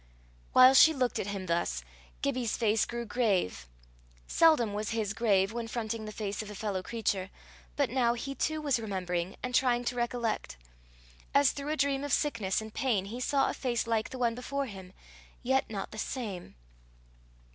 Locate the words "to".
9.83-9.95